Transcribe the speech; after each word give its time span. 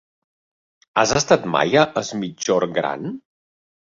Has 1.01 1.11
estat 1.19 1.43
mai 1.57 1.77
a 1.83 1.85
Es 2.01 2.09
Migjorn 2.21 2.75
Gran? 2.81 3.05